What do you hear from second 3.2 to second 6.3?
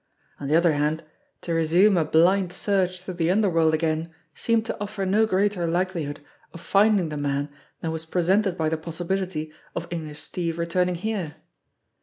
underworld again seemed to offer no greater likelihood